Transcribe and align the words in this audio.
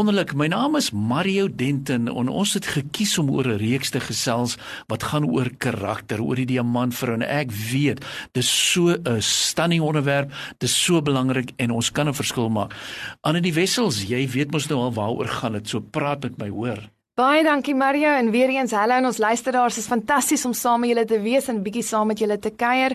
Wonderlik, 0.00 0.30
my 0.32 0.46
naam 0.48 0.78
is 0.78 0.86
Mario 0.96 1.44
Denton 1.44 2.06
en 2.08 2.28
ons 2.32 2.54
het 2.56 2.64
gekies 2.72 3.18
om 3.20 3.28
oor 3.34 3.44
'n 3.44 3.60
reeks 3.60 3.90
te 3.92 4.00
gesels 4.00 4.56
wat 4.88 5.02
gaan 5.02 5.28
oor 5.28 5.50
karakter, 5.58 6.22
oor 6.24 6.36
die 6.36 6.46
diamantvrou 6.46 7.14
en 7.14 7.22
ek 7.22 7.52
weet 7.52 8.00
dis 8.32 8.48
so 8.72 8.96
'n 8.96 9.20
stunning 9.20 9.82
onderwerp, 9.82 10.32
dis 10.58 10.84
so 10.84 11.02
belangrik 11.02 11.52
en 11.58 11.70
ons 11.70 11.92
kan 11.92 12.08
'n 12.08 12.14
verskil 12.14 12.48
maak. 12.48 12.72
Aan 13.20 13.42
die 13.42 13.52
wessels, 13.52 14.08
jy 14.08 14.26
weet 14.26 14.52
mos 14.52 14.68
nou 14.68 14.80
al 14.80 14.92
waaroor 14.92 15.28
gaan 15.28 15.52
dit, 15.52 15.68
so 15.68 15.80
praat 15.80 16.22
met 16.22 16.38
my, 16.38 16.48
hoor. 16.48 16.90
Baie 17.20 17.42
dankie 17.44 17.74
Mario 17.74 18.08
en 18.16 18.30
weer 18.30 18.48
eens 18.48 18.70
hallo 18.72 18.96
aan 18.96 19.04
ons 19.04 19.18
luisteraars. 19.18 19.74
Dit 19.74 19.82
is 19.82 19.90
fantasties 19.90 20.44
om 20.44 20.54
saam 20.56 20.80
met 20.80 20.88
julle 20.88 21.04
te 21.04 21.18
wees 21.20 21.48
en 21.48 21.58
bietjie 21.62 21.82
saam 21.82 22.06
met 22.06 22.18
julle 22.18 22.38
te 22.38 22.50
kuier. 22.50 22.94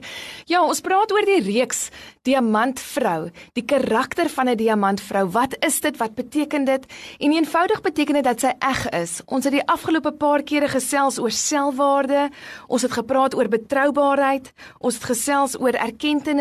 Ja, 0.50 0.64
ons 0.66 0.82
praat 0.82 1.12
oor 1.12 1.28
die 1.28 1.44
reeks 1.46 1.92
Diamantvrou, 2.26 3.30
die 3.54 3.66
karakter 3.66 4.30
van 4.30 4.50
'n 4.50 4.58
diamantvrou. 4.58 5.30
Wat 5.30 5.56
is 5.60 5.80
dit? 5.82 5.98
Wat 5.98 6.16
beteken 6.16 6.66
dit? 6.66 6.86
En 7.18 7.32
eenvoudig 7.32 7.82
beteken 7.82 8.14
dit 8.14 8.24
dat 8.24 8.40
sy 8.40 8.54
eg 8.60 8.90
is. 8.90 9.22
Ons 9.26 9.44
het 9.44 9.54
die 9.54 9.68
afgelope 9.68 10.12
paar 10.12 10.44
kere 10.44 10.68
gesels 10.68 11.20
oor 11.20 11.32
selfwaarde. 11.32 12.30
Ons 12.68 12.82
het 12.82 12.92
gepraat 12.92 13.36
oor 13.36 13.48
betroubaarheid. 13.48 14.54
Ons 14.80 14.94
het 14.94 15.04
gesels 15.04 15.60
oor 15.60 15.74
erkenning 15.74 16.36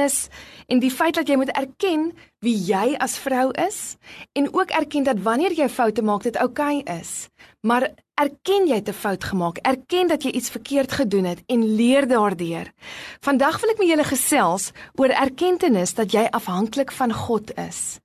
en 0.66 0.78
die 0.78 0.90
feit 0.90 1.14
dat 1.14 1.28
jy 1.28 1.36
moet 1.36 1.52
erken 1.56 2.12
wie 2.44 2.56
jy 2.56 2.94
as 3.00 3.16
vrou 3.18 3.50
is 3.66 3.96
en 4.32 4.50
ook 4.52 4.70
erken 4.70 5.06
dat 5.06 5.22
wanneer 5.24 5.52
jy 5.52 5.68
foute 5.68 6.02
maak, 6.02 6.22
dit 6.22 6.36
oukei 6.36 6.78
okay 6.78 6.98
is. 6.98 7.28
Maar 7.60 7.90
erken 8.14 8.66
jy 8.66 8.78
'n 8.78 8.92
fout 8.92 9.24
gemaak, 9.24 9.58
erken 9.62 10.08
dat 10.08 10.22
jy 10.22 10.30
iets 10.30 10.50
verkeerd 10.50 10.92
gedoen 10.92 11.24
het 11.24 11.42
en 11.46 11.74
leer 11.76 12.06
daardeur. 12.06 12.72
Vandag 13.20 13.60
wil 13.60 13.70
ek 13.70 13.78
met 13.78 13.88
julle 13.88 14.04
gesels 14.04 14.72
oor 14.94 15.08
erkenning 15.08 15.88
dat 15.94 16.12
jy 16.12 16.28
afhanklik 16.30 16.92
van 16.92 17.12
God 17.12 17.56
is. 17.58 17.98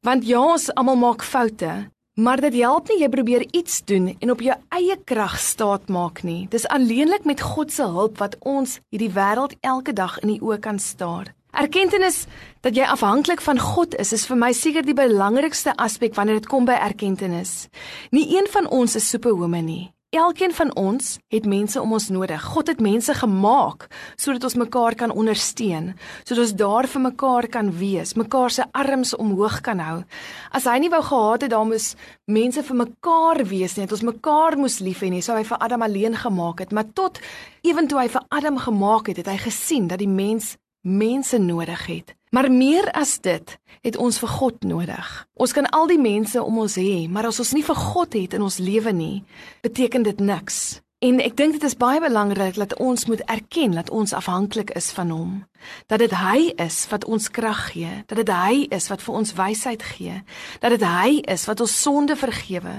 Want 0.00 0.26
ja, 0.26 0.40
ons 0.40 0.74
almal 0.74 0.96
maak 0.96 1.22
foute, 1.22 1.90
maar 2.14 2.40
dit 2.40 2.54
help 2.54 2.88
nie 2.88 3.00
jy 3.00 3.08
probeer 3.08 3.46
iets 3.50 3.84
doen 3.84 4.16
en 4.20 4.30
op 4.30 4.40
jou 4.40 4.56
eie 4.68 4.96
krag 5.04 5.38
staat 5.38 5.88
maak 5.88 6.22
nie. 6.22 6.46
Dis 6.48 6.68
alleenlik 6.68 7.24
met 7.24 7.40
God 7.40 7.72
se 7.72 7.82
hulp 7.82 8.18
wat 8.18 8.36
ons 8.40 8.80
hierdie 8.90 9.12
wêreld 9.12 9.54
elke 9.60 9.92
dag 9.92 10.18
in 10.18 10.28
die 10.28 10.40
oë 10.40 10.60
kan 10.60 10.78
staar. 10.78 11.34
Erkenning 11.54 12.02
dat 12.64 12.74
jy 12.74 12.82
afhanklik 12.82 13.42
van 13.44 13.60
God 13.62 13.94
is, 14.02 14.10
is 14.12 14.26
vir 14.26 14.38
my 14.40 14.52
seker 14.56 14.82
die 14.82 14.96
belangrikste 14.96 15.74
aspek 15.78 16.16
wanneer 16.16 16.40
dit 16.40 16.48
kom 16.50 16.66
by 16.66 16.74
erkenning. 16.82 17.46
Nie 18.10 18.26
een 18.34 18.48
van 18.50 18.66
ons 18.66 18.96
is 18.98 19.06
superwoman 19.08 19.68
nie. 19.68 19.84
Elkeen 20.14 20.52
van 20.54 20.70
ons 20.78 21.16
het 21.34 21.46
mense 21.46 21.80
om 21.80 21.92
ons 21.92 22.08
nodig. 22.14 22.42
God 22.54 22.68
het 22.70 22.80
mense 22.82 23.14
gemaak 23.18 23.86
sodat 24.16 24.44
ons 24.46 24.56
mekaar 24.64 24.94
kan 24.94 25.14
ondersteun, 25.14 25.92
sodat 26.22 26.42
ons 26.44 26.56
daar 26.58 26.88
vir 26.90 27.02
mekaar 27.06 27.48
kan 27.50 27.70
wees, 27.78 28.14
mekaar 28.14 28.50
se 28.50 28.66
arms 28.72 29.14
omhoog 29.14 29.60
kan 29.66 29.82
hou. 29.82 29.96
As 30.54 30.66
hy 30.70 30.76
nie 30.82 30.90
wou 30.90 31.02
gehad 31.02 31.46
het 31.46 31.54
daar 31.54 31.66
moes 31.66 31.92
mense 32.30 32.62
vir 32.62 32.80
mekaar 32.82 33.42
wees 33.50 33.74
nie, 33.74 33.86
het 33.86 33.94
ons 33.94 34.06
mekaar 34.06 34.58
moes 34.58 34.80
lief 34.82 35.02
hê 35.02 35.10
nie, 35.10 35.22
sou 35.22 35.38
hy 35.38 35.46
vir 35.46 35.62
Adam 35.66 35.86
alleen 35.86 36.18
gemaak 36.18 36.62
het, 36.62 36.74
maar 36.74 36.90
tot 36.94 37.22
ewentoe 37.66 38.04
hy 38.04 38.10
vir 38.14 38.26
Adam 38.30 38.62
gemaak 38.62 39.10
het, 39.10 39.22
het 39.22 39.34
hy 39.34 39.38
gesien 39.48 39.90
dat 39.90 40.02
die 40.02 40.10
mens 40.10 40.54
mense 40.84 41.38
nodig 41.38 41.86
het. 41.86 42.14
Maar 42.30 42.50
meer 42.52 42.90
as 42.92 43.16
dit, 43.22 43.58
het 43.84 43.96
ons 43.96 44.18
vir 44.18 44.28
God 44.28 44.64
nodig. 44.66 45.10
Ons 45.34 45.52
kan 45.56 45.68
al 45.70 45.86
die 45.86 46.00
mense 46.00 46.42
om 46.42 46.58
ons 46.64 46.76
hê, 46.80 47.06
maar 47.08 47.28
as 47.28 47.40
ons 47.40 47.52
nie 47.56 47.64
vir 47.64 47.78
God 47.78 48.16
het 48.16 48.34
in 48.34 48.44
ons 48.44 48.58
lewe 48.58 48.92
nie, 48.92 49.22
beteken 49.62 50.04
dit 50.04 50.20
niks. 50.20 50.83
En 51.04 51.18
ek 51.20 51.34
dink 51.36 51.52
dit 51.58 51.64
is 51.68 51.74
baie 51.76 52.00
belangrik 52.00 52.56
dat 52.56 52.72
ons 52.80 53.02
moet 53.10 53.20
erken 53.28 53.74
dat 53.76 53.90
ons 53.92 54.14
afhanklik 54.16 54.70
is 54.78 54.86
van 54.96 55.10
hom. 55.12 55.32
Dat 55.86 56.00
dit 56.00 56.14
hy 56.16 56.54
is 56.64 56.78
wat 56.88 57.04
ons 57.04 57.28
krag 57.28 57.60
gee, 57.74 57.90
dat 58.08 58.22
dit 58.22 58.30
hy 58.32 58.64
is 58.72 58.88
wat 58.88 59.04
vir 59.04 59.18
ons 59.18 59.34
wysheid 59.36 59.84
gee, 59.84 60.14
dat 60.64 60.72
dit 60.72 60.86
hy 60.88 61.18
is 61.34 61.44
wat 61.50 61.60
ons 61.60 61.74
sonde 61.82 62.16
vergewe 62.16 62.72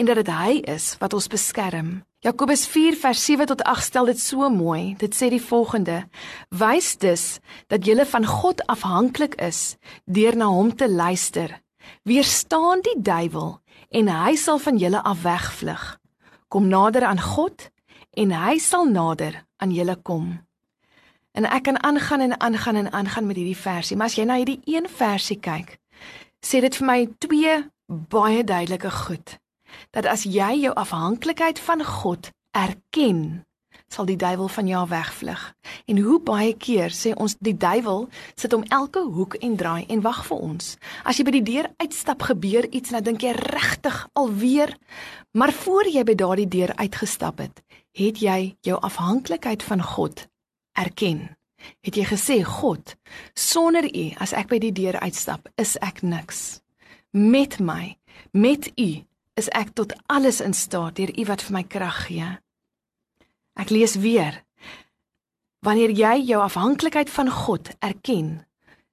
en 0.00 0.08
dat 0.08 0.16
dit 0.22 0.32
hy 0.32 0.62
is 0.64 0.94
wat 1.02 1.12
ons 1.12 1.28
beskerm. 1.28 1.90
Jakobus 2.24 2.64
4 2.72 2.96
vers 3.02 3.26
7 3.28 3.50
tot 3.52 3.66
8 3.68 3.84
stel 3.84 4.08
dit 4.14 4.20
so 4.20 4.48
mooi. 4.48 4.96
Dit 4.96 5.12
sê 5.12 5.28
die 5.28 5.42
volgende: 5.42 6.06
Wys 6.48 6.96
dus 6.96 7.38
dat 7.68 7.84
jy 7.84 8.00
van 8.08 8.24
God 8.24 8.64
afhanklik 8.66 9.36
is 9.44 9.76
deur 10.06 10.36
na 10.36 10.48
hom 10.48 10.72
te 10.72 10.88
luister. 10.88 11.60
Weerstaan 12.08 12.80
die 12.80 12.96
duiwel 12.96 13.58
en 13.92 14.08
hy 14.08 14.36
sal 14.36 14.58
van 14.58 14.80
julle 14.80 15.04
af 15.04 15.22
wegvlug. 15.22 15.97
Kom 16.48 16.68
nader 16.68 17.04
aan 17.04 17.20
God 17.20 17.68
en 18.16 18.32
hy 18.32 18.58
sal 18.58 18.88
nader 18.88 19.44
aan 19.60 19.72
julle 19.74 19.96
kom. 20.02 20.30
En 21.36 21.44
ek 21.44 21.68
kan 21.68 21.82
aangaan 21.84 22.24
en 22.24 22.40
aangaan 22.40 22.76
en 22.76 22.92
aangaan 22.92 23.26
met 23.26 23.36
hierdie 23.36 23.58
versie, 23.58 23.96
maar 23.96 24.08
as 24.08 24.16
jy 24.18 24.24
na 24.24 24.38
hierdie 24.40 24.62
een 24.64 24.88
versie 24.88 25.38
kyk, 25.40 25.76
sê 26.40 26.62
dit 26.64 26.74
vir 26.80 26.86
my 26.86 26.98
twee 27.20 27.58
baie 27.86 28.44
duidelike 28.44 28.90
goed 29.04 29.36
dat 29.92 30.06
as 30.08 30.24
jy 30.24 30.62
jou 30.62 30.72
afhanklikheid 30.80 31.60
van 31.60 31.84
God 31.84 32.30
erken, 32.56 33.44
sal 33.88 34.06
die 34.08 34.16
duiwel 34.16 34.48
van 34.48 34.68
jou 34.68 34.82
wegvlug. 34.88 35.42
En 35.88 35.98
hoe 35.98 36.20
baie 36.20 36.54
keer 36.56 36.92
sê 36.94 37.14
ons 37.16 37.36
die 37.40 37.56
duiwel 37.56 38.08
sit 38.36 38.52
om 38.52 38.66
elke 38.68 39.00
hoek 39.00 39.38
en 39.40 39.56
draai 39.56 39.86
en 39.88 40.02
wag 40.04 40.24
vir 40.28 40.44
ons. 40.50 40.76
As 41.04 41.18
jy 41.18 41.24
by 41.28 41.34
die 41.38 41.46
deur 41.48 41.70
uitstap, 41.80 42.22
gebeur 42.28 42.68
iets 42.70 42.92
dan 42.94 43.06
dink 43.06 43.24
jy 43.24 43.32
regtig 43.38 44.04
alweer, 44.12 44.76
maar 45.32 45.52
voor 45.52 45.88
jy 45.88 46.04
by 46.04 46.14
daardie 46.18 46.48
deur 46.48 46.74
uitgestap 46.76 47.40
het, 47.42 47.62
het 47.96 48.20
jy 48.22 48.54
jou 48.66 48.78
afhanklikheid 48.80 49.64
van 49.64 49.82
God 49.82 50.26
erken. 50.78 51.28
Het 51.82 51.96
jy 51.98 52.06
gesê 52.06 52.38
God, 52.46 52.94
sonder 53.34 53.88
U 53.88 54.04
as 54.22 54.32
ek 54.36 54.50
by 54.52 54.60
die 54.62 54.74
deur 54.74 55.00
uitstap, 55.02 55.48
is 55.58 55.74
ek 55.82 56.04
niks. 56.06 56.60
Met 57.10 57.58
my, 57.58 57.96
met 58.30 58.70
U 58.78 58.90
is 59.38 59.48
ek 59.54 59.72
tot 59.78 59.94
alles 60.06 60.42
in 60.44 60.54
staat 60.54 60.98
deur 60.98 61.10
U 61.14 61.24
wat 61.30 61.42
vir 61.46 61.56
my 61.56 61.64
krag 61.66 62.04
gee. 62.06 62.28
Ek 63.58 63.72
lees 63.74 63.96
weer. 63.98 64.44
Wanneer 65.66 65.90
jy 65.90 66.14
jou 66.30 66.42
afhanklikheid 66.42 67.10
van 67.10 67.30
God 67.30 67.70
erken, 67.82 68.28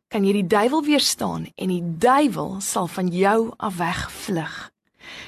kan 0.09 0.25
jy 0.25 0.33
die 0.39 0.47
duiwel 0.49 0.81
weerstaan 0.85 1.45
en 1.55 1.69
die 1.69 1.83
duiwel 2.01 2.57
sal 2.65 2.89
van 2.89 3.11
jou 3.13 3.51
af 3.57 3.77
wegvlug. 3.77 4.55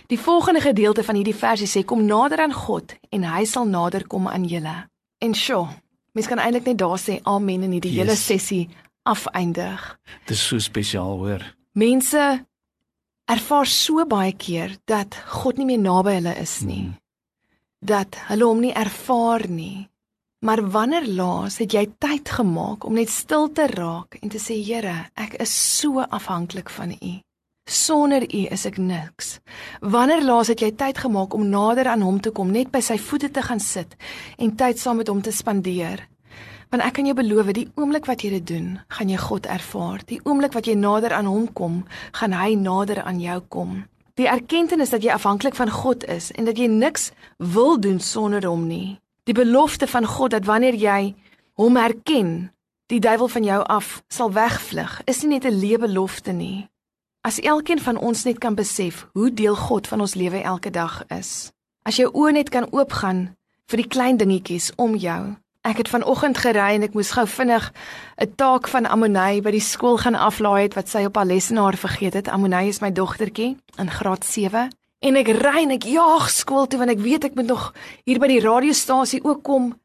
Die 0.09 0.19
volgende 0.19 0.61
gedeelte 0.61 1.03
van 1.05 1.19
hierdie 1.19 1.37
versie 1.37 1.69
sê 1.69 1.83
kom 1.85 2.05
nader 2.05 2.41
aan 2.41 2.55
God 2.55 2.95
en 3.13 3.27
hy 3.29 3.45
sal 3.45 3.69
nader 3.69 4.07
kom 4.09 4.27
aan 4.27 4.47
julle. 4.49 4.75
En 5.21 5.33
sjo, 5.37 5.67
mens 6.17 6.29
kan 6.29 6.41
eintlik 6.41 6.65
net 6.71 6.81
daar 6.81 6.97
sê 7.01 7.19
amen 7.23 7.67
en 7.67 7.77
hierdie 7.77 7.93
yes. 7.93 8.01
hele 8.01 8.17
sessie 8.17 8.63
afeindig. 9.05 9.83
Dis 10.25 10.41
so 10.41 10.59
spesiaal 10.59 11.17
hoor. 11.21 11.43
Mense 11.77 12.23
ervaar 13.29 13.69
so 13.69 14.05
baie 14.09 14.33
keer 14.33 14.77
dat 14.89 15.17
God 15.43 15.59
nie 15.61 15.67
meer 15.69 15.83
naby 15.83 16.17
hulle 16.17 16.33
is 16.41 16.61
nie. 16.65 16.87
Hmm. 16.87 16.95
Dat 17.87 18.17
hulle 18.27 18.43
hom 18.43 18.59
nie 18.59 18.73
ervaar 18.75 19.45
nie. 19.47 19.87
Maar 20.43 20.61
wanneer 20.73 21.05
laas 21.07 21.55
het 21.61 21.71
jy 21.71 21.85
tyd 22.03 22.29
gemaak 22.35 22.83
om 22.83 22.97
net 22.99 23.09
stil 23.09 23.47
te 23.55 23.67
raak 23.71 24.17
en 24.19 24.33
te 24.33 24.41
sê 24.41 24.57
Here, 24.59 25.07
ek 25.15 25.37
is 25.41 25.53
so 25.79 26.03
afhanklik 26.03 26.69
van 26.73 26.91
U. 26.97 27.13
Sonder 27.67 28.25
U 28.27 28.43
is 28.51 28.65
ek 28.67 28.77
niks. 28.77 29.37
Wanneer 29.79 30.25
laas 30.27 30.51
het 30.51 30.61
jy 30.65 30.73
tyd 30.75 30.99
gemaak 31.05 31.33
om 31.33 31.47
nader 31.47 31.87
aan 31.87 32.03
hom 32.03 32.19
te 32.19 32.31
kom, 32.35 32.51
net 32.51 32.73
by 32.75 32.83
sy 32.83 32.99
voete 32.99 33.31
te 33.31 33.43
gaan 33.43 33.63
sit 33.63 33.95
en 34.37 34.55
tyd 34.59 34.83
saam 34.83 34.99
met 34.99 35.11
hom 35.11 35.23
te 35.23 35.31
spandeer? 35.31 36.03
Want 36.67 36.83
ek 36.83 36.99
kan 36.99 37.07
jou 37.07 37.15
beloof, 37.15 37.53
die 37.55 37.69
oomblik 37.79 38.07
wat 38.11 38.23
jy 38.23 38.35
dit 38.35 38.47
doen, 38.51 38.71
gaan 38.91 39.11
jy 39.11 39.19
God 39.23 39.47
ervaar. 39.47 40.03
Die 40.11 40.19
oomblik 40.27 40.59
wat 40.59 40.67
jy 40.67 40.75
nader 40.75 41.15
aan 41.15 41.31
hom 41.31 41.47
kom, 41.55 41.85
gaan 42.19 42.35
hy 42.35 42.57
nader 42.59 43.05
aan 43.07 43.23
jou 43.23 43.39
kom. 43.47 43.77
Die 44.17 44.25
erkenning 44.25 44.81
dat 44.89 45.03
jy 45.03 45.11
afhanklik 45.13 45.55
van 45.55 45.69
God 45.69 46.05
is 46.09 46.31
en 46.33 46.47
dat 46.49 46.57
jy 46.57 46.65
niks 46.65 47.11
wil 47.37 47.77
doen 47.79 47.99
sonder 47.99 48.45
hom 48.49 48.65
nie. 48.65 48.97
Die 49.29 49.35
belofte 49.37 49.87
van 49.87 50.05
God 50.05 50.33
dat 50.33 50.45
wanneer 50.45 50.73
jy 50.73 51.13
hom 51.53 51.77
erken, 51.77 52.49
die 52.89 52.99
duiwel 52.99 53.27
van 53.27 53.43
jou 53.45 53.59
af 53.63 54.01
sal 54.07 54.31
wegvlug, 54.33 55.01
is 55.05 55.21
nie 55.21 55.37
net 55.37 55.45
'n 55.45 55.59
lewe 55.59 55.85
belofte 55.85 56.31
nie. 56.31 56.67
As 57.21 57.39
elkeen 57.39 57.79
van 57.79 57.97
ons 57.97 58.23
net 58.23 58.39
kan 58.39 58.55
besef 58.55 59.07
hoe 59.13 59.33
deel 59.33 59.55
God 59.55 59.87
van 59.87 60.01
ons 60.01 60.15
lewe 60.15 60.41
elke 60.41 60.69
dag 60.69 61.03
is. 61.07 61.51
As 61.83 61.95
jou 61.95 62.09
oë 62.13 62.31
net 62.31 62.49
kan 62.49 62.71
oopgaan 62.71 63.35
vir 63.67 63.77
die 63.77 63.87
klein 63.87 64.17
dingetjies 64.17 64.71
om 64.75 64.95
jou, 64.95 65.35
Ek 65.67 65.81
het 65.81 65.89
vanoggend 65.91 66.37
gery 66.39 66.77
en 66.77 66.85
ek 66.85 66.93
moes 66.95 67.09
gou 67.11 67.25
vinnig 67.27 67.65
'n 68.23 68.35
taak 68.39 68.67
van 68.71 68.85
Amonay 68.87 69.41
by 69.41 69.51
die 69.51 69.59
skool 69.59 69.97
gaan 69.97 70.15
aflaai 70.15 70.61
het 70.63 70.75
wat 70.79 70.87
sy 70.87 71.03
op 71.03 71.15
haar 71.15 71.25
lesenaar 71.25 71.75
vergeet 71.75 72.13
het. 72.13 72.27
Amonay 72.27 72.67
is 72.67 72.79
my 72.79 72.91
dogtertjie 72.91 73.57
in 73.77 73.91
graad 73.91 74.25
7 74.25 74.71
en 74.99 75.15
ek 75.15 75.27
ry 75.27 75.63
en 75.63 75.71
ek 75.71 75.83
jaag 75.83 76.29
skool 76.29 76.67
toe 76.67 76.79
want 76.79 76.91
ek 76.91 77.03
weet 77.03 77.23
ek 77.23 77.35
moet 77.35 77.47
nog 77.47 77.73
hier 78.05 78.19
by 78.19 78.27
die 78.27 78.39
radiostasie 78.39 79.23
ook 79.23 79.43
kom. 79.43 79.75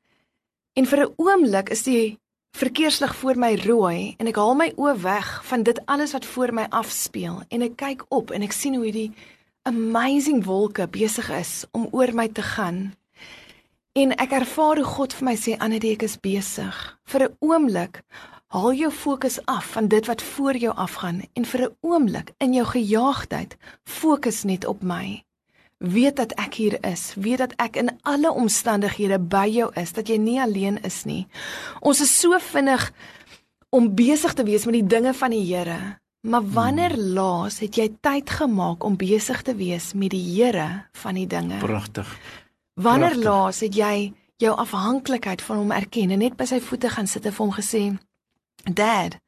En 0.72 0.86
vir 0.86 0.98
'n 1.02 1.14
oomblik 1.16 1.70
is 1.70 1.82
die 1.82 2.18
verkeerslig 2.52 3.16
voor 3.16 3.36
my 3.36 3.54
rooi 3.66 4.14
en 4.18 4.26
ek 4.26 4.36
haal 4.36 4.54
my 4.54 4.72
oë 4.76 4.96
weg 5.02 5.44
van 5.44 5.62
dit 5.62 5.86
alles 5.86 6.12
wat 6.12 6.24
voor 6.24 6.52
my 6.52 6.66
afspeel 6.70 7.42
en 7.48 7.62
ek 7.62 7.76
kyk 7.76 8.04
op 8.08 8.30
en 8.30 8.42
ek 8.42 8.52
sien 8.52 8.74
hoe 8.74 8.84
hierdie 8.84 9.12
amazing 9.62 10.44
wolke 10.44 10.86
besig 10.86 11.30
is 11.30 11.64
om 11.72 11.88
oor 11.90 12.14
my 12.14 12.28
te 12.28 12.42
gaan. 12.42 12.94
En 13.92 14.14
ek 14.16 14.32
ervaar 14.32 14.78
hoe 14.80 14.88
God 14.88 15.12
vir 15.12 15.26
my 15.28 15.34
sê 15.36 15.56
Annelie 15.58 15.92
ek 15.96 16.06
is 16.06 16.16
besig. 16.16 16.76
Vir 17.04 17.28
'n 17.28 17.36
oomblik 17.40 18.02
haal 18.48 18.72
jou 18.72 18.90
fokus 18.90 19.38
af 19.46 19.66
van 19.74 19.88
dit 19.88 20.06
wat 20.06 20.22
voor 20.22 20.56
jou 20.56 20.72
afgaan 20.76 21.22
en 21.32 21.44
vir 21.44 21.60
'n 21.62 21.76
oomblik 21.80 22.32
in 22.38 22.54
jou 22.54 22.66
gejaagdheid 22.66 23.56
fokus 23.84 24.44
net 24.44 24.64
op 24.64 24.82
my 24.82 25.24
weet 25.82 26.16
dat 26.16 26.32
ek 26.32 26.54
hier 26.54 26.76
is, 26.86 27.14
weet 27.18 27.38
dat 27.38 27.52
ek 27.56 27.76
in 27.76 27.90
alle 28.02 28.30
omstandighede 28.30 29.18
by 29.18 29.48
jou 29.50 29.70
is, 29.74 29.92
dat 29.92 30.08
jy 30.08 30.16
nie 30.16 30.38
alleen 30.40 30.78
is 30.86 31.02
nie. 31.04 31.26
Ons 31.80 32.00
is 32.00 32.12
so 32.20 32.38
vinnig 32.38 32.92
om 33.70 33.94
besig 33.94 34.34
te 34.38 34.44
wees 34.46 34.64
met 34.64 34.78
die 34.78 34.86
dinge 34.86 35.14
van 35.14 35.30
die 35.34 35.42
Here. 35.42 35.98
Maar 36.22 36.44
wanneer 36.54 36.94
hmm. 36.94 37.14
laas 37.16 37.58
het 37.58 37.76
jy 37.76 37.88
tyd 38.00 38.30
gemaak 38.30 38.84
om 38.84 38.96
besig 38.96 39.42
te 39.42 39.54
wees 39.58 39.92
met 39.92 40.10
die 40.14 40.22
Here 40.22 40.86
van 40.92 41.18
die 41.18 41.26
dinge? 41.26 41.58
Pragtig. 41.58 42.06
Wanneer 42.74 43.16
Prachtig. 43.16 43.24
laas 43.24 43.60
het 43.60 43.74
jy 43.76 44.12
jou 44.42 44.54
afhanklikheid 44.56 45.42
van 45.42 45.56
hom 45.56 45.70
erken 45.70 46.10
en 46.10 46.18
net 46.24 46.36
by 46.36 46.46
sy 46.48 46.60
voete 46.60 46.88
gaan 46.88 47.06
sit 47.06 47.26
en 47.26 47.32
vir 47.32 47.46
hom 47.46 47.54
gesê: 47.54 47.82
"Dad, 48.64 49.18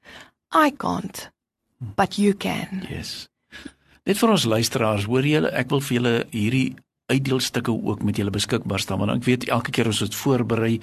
I 0.55 0.71
can't, 0.77 1.31
but 1.79 2.17
you 2.17 2.35
can." 2.35 2.87
Yes. 2.89 3.29
Net 4.05 4.19
vir 4.19 4.31
ons 4.31 4.45
luisteraars, 4.45 5.05
hoor 5.05 5.25
julle, 5.25 5.51
ek 5.51 5.71
wil 5.71 5.81
vir 5.81 5.97
julle 5.97 6.15
hierdie 6.31 6.77
uitdeelstukke 7.07 7.73
ook 7.73 8.03
met 8.03 8.17
julle 8.17 8.33
beskikbaar 8.33 8.81
stel 8.81 8.99
want 8.99 9.13
ek 9.13 9.27
weet 9.29 9.49
elke 9.53 9.71
keer 9.71 9.91
as 9.91 10.01
ons 10.01 10.11
dit 10.11 10.19
voorberei 10.19 10.81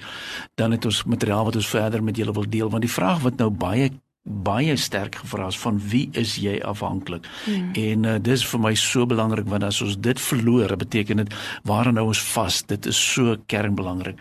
dan 0.54 0.70
het 0.70 0.84
ons 0.86 1.02
materiaal 1.04 1.48
wat 1.48 1.58
ons 1.58 1.68
verder 1.68 2.02
met 2.02 2.16
julle 2.16 2.34
wil 2.36 2.46
deel 2.48 2.70
want 2.70 2.86
die 2.86 2.92
vraag 2.92 3.24
wat 3.26 3.40
nou 3.42 3.50
baie 3.50 3.90
baie 4.22 4.76
sterk 4.76 5.16
gevra 5.18 5.48
is 5.50 5.58
van 5.58 5.78
wie 5.90 6.04
is 6.18 6.36
jy 6.38 6.60
afhanklik? 6.62 7.24
Hmm. 7.44 7.70
En 7.74 8.04
uh, 8.06 8.14
dis 8.22 8.44
vir 8.46 8.60
my 8.62 8.72
so 8.78 9.06
belangrik 9.06 9.48
want 9.50 9.66
as 9.66 9.80
ons 9.82 9.96
dit 9.98 10.20
verloor, 10.20 10.76
beteken 10.78 11.24
dit 11.24 11.34
waar 11.66 11.90
nou 11.92 12.06
ons 12.12 12.22
vas. 12.32 12.60
Dit 12.70 12.86
is 12.86 12.98
so 13.14 13.36
kernbelangrik. 13.50 14.20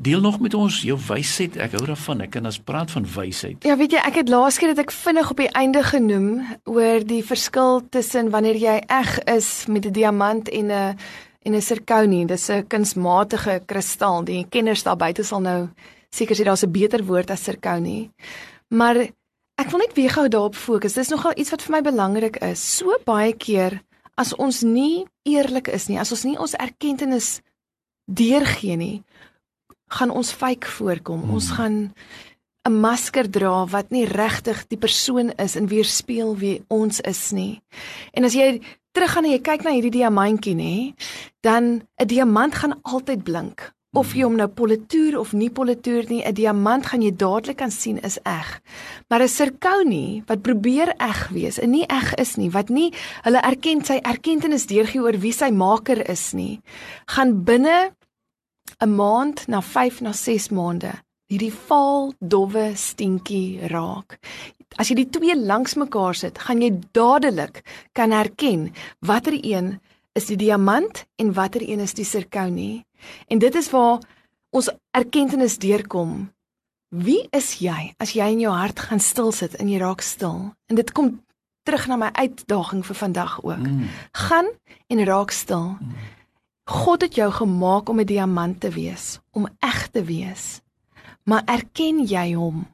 Deel 0.00 0.24
nog 0.24 0.40
met 0.40 0.56
ons 0.56 0.80
jou 0.86 0.96
wysheid. 1.08 1.58
Ek 1.60 1.76
hou 1.76 1.84
daarvan. 1.86 2.24
Ek 2.24 2.32
kan 2.38 2.48
as 2.48 2.58
praat 2.58 2.90
van 2.94 3.04
wysheid. 3.04 3.60
Ja, 3.68 3.76
weet 3.76 3.92
jy, 3.92 4.00
ek 4.00 4.22
het 4.22 4.32
laas 4.32 4.56
keer 4.58 4.72
dat 4.72 4.86
ek 4.86 4.96
vinnig 4.96 5.30
op 5.30 5.44
die 5.44 5.52
einde 5.52 5.84
genoem 5.84 6.30
oor 6.64 7.04
die 7.04 7.22
verskil 7.26 7.82
tussen 7.92 8.32
wanneer 8.32 8.56
jy 8.56 8.80
eg 8.88 9.18
is 9.28 9.66
met 9.68 9.86
'n 9.86 9.92
diamant 9.92 10.48
en 10.48 10.72
'n 10.72 10.96
en 11.44 11.54
'n 11.54 11.60
sirkonie. 11.60 12.26
Dis 12.26 12.48
'n 12.48 12.66
kunsmatige 12.68 13.62
kristal. 13.66 14.24
Die 14.24 14.46
kenners 14.48 14.82
daar 14.82 14.96
buite 14.96 15.24
sal 15.24 15.40
nou 15.40 15.68
seker 16.10 16.36
sê 16.36 16.44
daar's 16.44 16.64
'n 16.64 16.72
beter 16.72 17.04
woord 17.04 17.30
as 17.30 17.44
sirkonie. 17.44 18.10
Maar 18.68 18.96
Ek 19.60 19.70
wil 19.70 19.82
net 19.84 19.94
weer 19.94 20.10
gou 20.10 20.28
daarop 20.28 20.56
fokus. 20.56 20.96
Dis 20.96 21.12
nogal 21.12 21.36
iets 21.36 21.52
wat 21.52 21.62
vir 21.62 21.76
my 21.76 21.82
belangrik 21.84 22.38
is. 22.42 22.62
So 22.78 22.96
baie 23.04 23.32
keer 23.36 23.80
as 24.16 24.32
ons 24.36 24.62
nie 24.62 25.06
eerlik 25.28 25.68
is 25.72 25.88
nie, 25.88 25.98
as 26.00 26.12
ons 26.12 26.24
nie 26.24 26.36
ons 26.40 26.56
erkenning 26.60 27.12
deurgee 28.06 28.76
nie, 28.76 29.02
gaan 29.92 30.10
ons 30.10 30.32
fake 30.32 30.68
voorkom. 30.76 31.22
Hmm. 31.22 31.34
Ons 31.38 31.50
gaan 31.56 31.94
'n 32.64 32.80
masker 32.80 33.26
dra 33.30 33.66
wat 33.66 33.90
nie 33.90 34.06
regtig 34.06 34.66
die 34.68 34.78
persoon 34.78 35.32
is 35.38 35.56
en 35.56 35.66
weerspieël 35.68 36.36
wie 36.38 36.62
ons 36.68 37.00
is 37.00 37.32
nie. 37.32 37.60
En 38.14 38.24
as 38.24 38.34
jy 38.34 38.62
teruggaan 38.92 39.24
en 39.24 39.32
jy 39.32 39.40
kyk 39.40 39.64
na 39.64 39.70
hierdie 39.70 39.98
diamantjie 39.98 40.54
nê, 40.54 40.94
dan 41.42 41.82
'n 41.98 42.06
diamant 42.06 42.54
gaan 42.54 42.80
altyd 42.82 43.24
blink 43.24 43.72
of 43.92 44.14
jy 44.16 44.24
hom 44.24 44.38
nou 44.40 44.48
politoer 44.48 45.18
of 45.20 45.34
nie 45.36 45.50
politoer 45.52 46.08
nie, 46.08 46.22
'n 46.24 46.34
diamant 46.34 46.86
gaan 46.86 47.02
jy 47.02 47.12
dadelik 47.12 47.58
kan 47.58 47.70
sien 47.70 47.98
is 47.98 48.18
eg. 48.24 48.60
Maar 49.08 49.22
'n 49.22 49.28
sirkonie 49.28 50.22
wat 50.26 50.42
probeer 50.42 50.94
eg 50.98 51.28
wees 51.28 51.58
en 51.58 51.70
nie 51.70 51.86
eg 51.88 52.14
is 52.14 52.36
nie, 52.36 52.50
wat 52.50 52.68
nie 52.70 52.92
hulle 53.24 53.40
erken 53.42 53.84
sy 53.84 54.00
erkenning 54.02 54.66
deurgee 54.66 55.02
oor 55.02 55.18
wie 55.18 55.32
sy 55.32 55.50
maker 55.50 56.10
is 56.10 56.32
nie, 56.32 56.60
gaan 57.06 57.44
binne 57.44 57.92
'n 58.80 58.96
maand 58.96 59.48
na 59.48 59.60
5 59.60 60.00
na 60.00 60.12
6 60.12 60.50
maande 60.50 60.92
hierdie 61.32 61.52
vaal, 61.52 62.12
dowwe 62.20 62.72
stinkie 62.76 63.68
raak. 63.72 64.18
As 64.76 64.90
jy 64.90 64.96
die 65.02 65.10
twee 65.12 65.36
langs 65.36 65.76
mekaar 65.80 66.14
sit, 66.14 66.38
gaan 66.38 66.60
jy 66.60 66.70
dadelik 66.92 67.62
kan 67.96 68.12
herken 68.12 68.70
watter 69.00 69.36
een 69.36 69.80
is 70.12 70.28
die 70.28 70.36
diamant 70.36 71.04
en 71.16 71.32
watter 71.32 71.62
een 71.64 71.80
is 71.80 71.94
die 71.94 72.04
sirkonie. 72.04 72.84
En 73.28 73.38
dit 73.38 73.54
is 73.54 73.70
waar 73.70 74.00
ons 74.50 74.70
erkenning 74.90 75.56
deurkom. 75.58 76.30
Wie 76.92 77.26
is 77.32 77.54
jy 77.64 77.94
as 77.96 78.12
jy 78.12 78.26
in 78.34 78.42
jou 78.44 78.52
hart 78.52 78.80
gaan 78.88 79.00
stil 79.00 79.32
sit 79.32 79.54
en 79.56 79.68
jy 79.68 79.78
raak 79.80 80.04
stil? 80.04 80.52
En 80.68 80.76
dit 80.76 80.92
kom 80.92 81.14
terug 81.64 81.86
na 81.88 81.96
my 81.96 82.10
uitdaging 82.12 82.82
vir 82.84 82.98
vandag 82.98 83.38
ook. 83.40 83.64
Mm. 83.64 83.86
Gaan 84.12 84.50
en 84.92 85.04
raak 85.08 85.30
stil. 85.30 85.76
Mm. 85.80 85.94
God 86.68 87.00
het 87.02 87.16
jou 87.16 87.30
gemaak 87.32 87.88
om 87.88 88.00
'n 88.00 88.06
diamant 88.06 88.60
te 88.60 88.70
wees, 88.70 89.20
om 89.30 89.48
eg 89.58 89.88
te 89.90 90.04
wees. 90.04 90.60
Maar 91.24 91.42
erken 91.46 92.04
jy 92.06 92.34
hom 92.34 92.66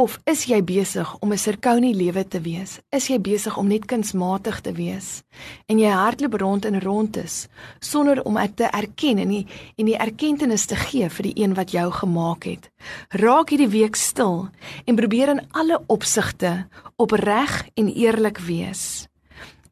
Of 0.00 0.14
is 0.24 0.46
jy 0.48 0.62
besig 0.64 1.08
om 1.20 1.32
'n 1.32 1.38
sirkonie 1.38 1.92
lewe 1.94 2.24
te 2.24 2.40
wees? 2.40 2.80
Is 2.88 3.08
jy 3.08 3.18
besig 3.20 3.56
om 3.56 3.66
net 3.68 3.84
kunsmatig 3.84 4.60
te 4.60 4.72
wees? 4.72 5.22
En 5.68 5.78
jy 5.78 5.90
hardloop 5.90 6.40
rond 6.40 6.64
en 6.64 6.80
rond 6.80 7.16
is 7.16 7.48
sonder 7.80 8.24
om 8.24 8.34
dit 8.34 8.56
te 8.56 8.64
erken 8.64 9.18
en 9.18 9.28
die 9.28 9.46
en 9.76 9.84
die 9.84 9.98
erkenning 9.98 10.58
te 10.58 10.76
gee 10.76 11.08
vir 11.10 11.22
die 11.22 11.42
een 11.42 11.54
wat 11.54 11.70
jou 11.70 11.92
gemaak 11.92 12.44
het. 12.44 12.70
Raak 13.08 13.50
hierdie 13.50 13.68
week 13.68 13.96
stil 13.96 14.48
en 14.86 14.96
probeer 14.96 15.28
in 15.28 15.46
alle 15.50 15.82
opsigte 15.86 16.66
opreg 16.96 17.68
en 17.74 17.92
eerlik 17.92 18.38
wees. 18.38 19.06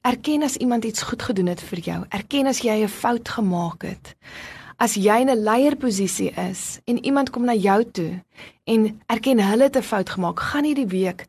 Erken 0.03 0.43
as 0.43 0.57
iemand 0.57 0.85
iets 0.85 1.03
goed 1.03 1.23
gedoen 1.23 1.47
het 1.47 1.61
vir 1.61 1.79
jou. 1.81 2.05
Erken 2.09 2.47
as 2.47 2.61
jy 2.61 2.85
'n 2.85 2.89
fout 2.89 3.29
gemaak 3.29 3.83
het 3.83 4.17
as 4.79 4.95
jy 4.95 5.21
in 5.21 5.31
'n 5.31 5.43
leierposisie 5.43 6.31
is 6.51 6.81
en 6.87 7.05
iemand 7.05 7.31
kom 7.31 7.45
na 7.45 7.55
jou 7.55 7.85
toe 7.91 8.23
en 8.65 9.01
erken 9.07 9.41
hulle 9.41 9.63
het 9.63 9.77
'n 9.77 9.83
fout 9.83 10.11
gemaak, 10.11 10.41
gaan 10.41 10.65
hierdie 10.65 10.87
week 10.87 11.27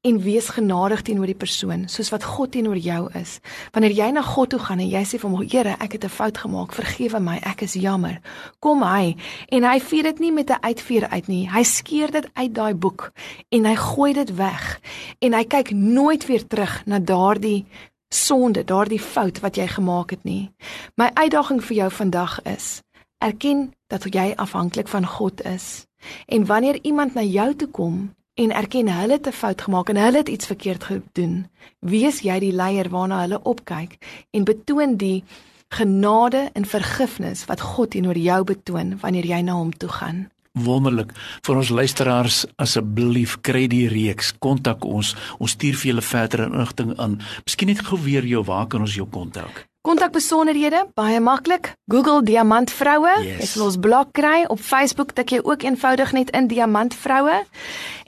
en 0.00 0.20
wees 0.20 0.48
genadig 0.48 1.02
teenoor 1.02 1.26
die 1.26 1.36
persoon 1.36 1.88
soos 1.88 2.08
wat 2.08 2.24
God 2.24 2.52
teenoor 2.52 2.76
jou 2.76 3.08
is. 3.20 3.38
Wanneer 3.72 3.92
jy 3.92 4.10
na 4.10 4.22
God 4.22 4.50
toe 4.50 4.58
gaan 4.58 4.80
en 4.80 4.88
jy 4.88 5.02
sê 5.04 5.18
vir 5.20 5.30
hom, 5.30 5.42
Here, 5.42 5.76
ek 5.80 5.92
het 5.92 6.04
'n 6.04 6.08
fout 6.08 6.38
gemaak, 6.38 6.72
vergewe 6.72 7.20
my, 7.20 7.36
ek 7.36 7.62
is 7.62 7.72
jammer. 7.72 8.20
Kom 8.60 8.82
hy 8.82 9.16
en 9.48 9.62
hy 9.62 9.78
vier 9.80 10.02
dit 10.02 10.18
nie 10.18 10.32
met 10.32 10.50
'n 10.50 10.60
uitveer 10.60 11.08
uit 11.08 11.28
nie. 11.28 11.48
Hy 11.48 11.62
skeer 11.62 12.10
dit 12.10 12.26
uit 12.34 12.54
daai 12.54 12.74
boek 12.74 13.12
en 13.48 13.64
hy 13.64 13.76
gooi 13.76 14.12
dit 14.12 14.34
weg 14.36 14.80
en 15.18 15.32
hy 15.32 15.44
kyk 15.44 15.70
nooit 15.70 16.26
weer 16.26 16.46
terug 16.46 16.86
na 16.86 16.98
daardie 16.98 17.66
sonde, 18.08 18.64
daardie 18.64 19.00
fout 19.00 19.40
wat 19.40 19.56
jy 19.56 19.66
gemaak 19.66 20.10
het 20.10 20.24
nie. 20.24 20.50
My 20.96 21.10
uitdaging 21.14 21.62
vir 21.64 21.76
jou 21.76 21.90
vandag 21.90 22.42
is 22.42 22.82
Erken 23.20 23.72
dat 23.92 24.06
jy 24.08 24.32
afhanklik 24.36 24.88
van 24.88 25.06
God 25.06 25.42
is. 25.44 25.84
En 26.26 26.46
wanneer 26.46 26.78
iemand 26.82 27.14
na 27.14 27.22
jou 27.22 27.54
toe 27.54 27.68
kom 27.68 28.14
en 28.34 28.50
erken 28.50 28.88
hulle 28.88 29.12
het 29.12 29.26
'n 29.26 29.32
fout 29.32 29.60
gemaak 29.60 29.88
en 29.88 29.96
hulle 29.96 30.16
het 30.16 30.28
iets 30.28 30.46
verkeerd 30.46 30.84
gedoen, 30.84 31.46
wees 31.78 32.20
jy 32.20 32.38
die 32.38 32.52
leier 32.52 32.88
waarna 32.88 33.20
hulle 33.20 33.42
opkyk 33.42 33.98
en 34.30 34.44
betoon 34.44 34.96
die 34.96 35.24
genade 35.68 36.50
en 36.52 36.64
vergifnis 36.64 37.44
wat 37.44 37.60
God 37.60 37.90
teenoor 37.90 38.16
jou 38.18 38.44
betoon 38.44 38.98
wanneer 38.98 39.26
jy 39.26 39.40
na 39.40 39.52
hom 39.52 39.76
toe 39.76 39.88
gaan. 39.88 40.30
Wonderlik. 40.52 41.12
Vir 41.46 41.56
ons 41.56 41.68
luisteraars 41.68 42.46
asseblief 42.56 43.40
kry 43.40 43.66
die 43.66 43.88
reeks, 43.88 44.32
kontak 44.38 44.84
ons. 44.84 45.14
Ons 45.38 45.50
stuur 45.50 45.76
vir 45.78 45.92
julle 45.92 46.02
verdere 46.02 46.44
inligting 46.44 46.98
aan. 46.98 47.20
Miskien 47.44 47.68
net 47.68 47.86
gou 47.86 48.00
weer 48.02 48.26
jou 48.26 48.42
waar 48.44 48.66
kan 48.66 48.80
ons 48.80 48.94
jou 48.94 49.06
kontak? 49.06 49.69
Kontak 49.80 50.12
besonderhede, 50.12 50.82
baie 50.92 51.20
maklik. 51.24 51.70
Google 51.88 52.20
Diamant 52.22 52.68
Vroue. 52.70 53.14
Yes. 53.24 53.38
Jy 53.40 53.46
sal 53.48 53.62
ons 53.64 53.78
blog 53.80 54.10
kry 54.12 54.42
op 54.52 54.60
Facebook, 54.60 55.14
tik 55.16 55.32
jy 55.32 55.38
ook 55.40 55.64
eenvoudig 55.64 56.12
net 56.12 56.32
in 56.36 56.50
Diamant 56.50 56.92
Vroue. 56.92 57.38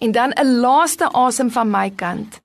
En 0.04 0.12
dan 0.12 0.36
'n 0.36 0.60
laaste 0.60 1.08
asem 1.16 1.50
van 1.50 1.70
my 1.70 1.90
kant. 1.90 2.40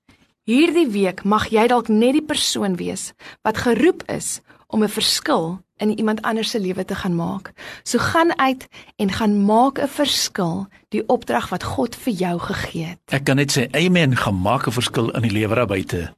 Hierdie 0.48 0.88
week 0.88 1.24
mag 1.24 1.50
jy 1.52 1.66
dalk 1.66 1.88
net 1.88 2.12
die 2.12 2.24
persoon 2.24 2.76
wees 2.76 3.12
wat 3.42 3.58
geroep 3.58 4.02
is 4.08 4.40
om 4.66 4.82
'n 4.82 4.88
verskil 4.88 5.60
in 5.76 5.98
iemand 5.98 6.22
anders 6.22 6.50
se 6.50 6.60
lewe 6.60 6.84
te 6.84 6.94
gaan 6.94 7.14
maak. 7.14 7.52
So 7.82 7.98
gaan 7.98 8.38
uit 8.38 8.66
en 8.96 9.12
gaan 9.12 9.44
maak 9.44 9.78
'n 9.78 9.88
verskil, 9.88 10.66
die 10.88 11.06
opdrag 11.06 11.48
wat 11.48 11.62
God 11.62 11.96
vir 11.96 12.12
jou 12.12 12.38
gegee 12.38 12.84
het. 12.84 12.98
Ek 13.06 13.24
kan 13.24 13.36
net 13.36 13.58
sê 13.58 13.68
amen, 13.76 14.16
gaan 14.16 14.40
maak 14.40 14.66
'n 14.66 14.72
verskil 14.72 15.10
in 15.10 15.22
die 15.22 15.32
lewe 15.32 15.54
daar 15.54 15.66
buite. 15.66 16.17